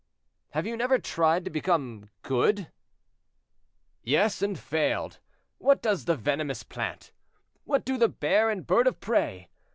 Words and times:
"Have 0.53 0.65
you 0.65 0.75
never 0.75 0.97
tried 0.97 1.45
to 1.45 1.51
become 1.51 2.09
good?" 2.23 2.71
"Yes, 4.01 4.41
and 4.41 4.57
failed. 4.57 5.19
What 5.59 5.79
does 5.79 6.05
the 6.05 6.15
venomous 6.15 6.63
plant? 6.63 7.11
What 7.65 7.85
do 7.85 7.99
the 7.99 8.09
bear 8.09 8.49
and 8.49 8.65
bird 8.65 8.87
of 8.87 8.99
prey? 8.99 9.49